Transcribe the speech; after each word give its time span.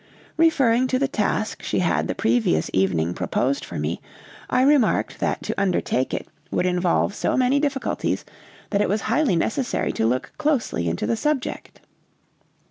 Referring 0.35 0.87
to 0.87 0.97
the 0.97 1.07
task 1.07 1.61
she 1.61 1.77
had 1.77 2.07
the 2.07 2.15
previous 2.15 2.71
evening 2.73 3.13
proposed 3.13 3.63
for 3.63 3.77
me, 3.77 4.01
I 4.49 4.63
remarked 4.63 5.19
that 5.19 5.43
to 5.43 5.61
undertake 5.61 6.11
it 6.11 6.27
would 6.49 6.65
involve 6.65 7.13
so 7.13 7.37
many 7.37 7.59
difficulties 7.59 8.25
that 8.71 8.81
it 8.81 8.89
was 8.89 9.01
highly 9.01 9.35
necessary 9.35 9.91
to 9.91 10.07
look 10.07 10.31
closely 10.39 10.87
into 10.89 11.05
the 11.05 11.15
subject. 11.15 11.81